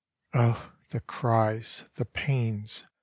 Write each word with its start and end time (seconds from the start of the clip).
"Oh, 0.33 0.71
the 0.89 0.99
cries! 0.99 1.85
the 1.93 2.05
pains! 2.05 2.85